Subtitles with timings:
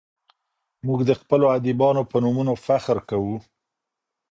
[0.87, 3.37] موږ د خپلو ادیبانو په نومونو فخر کوو.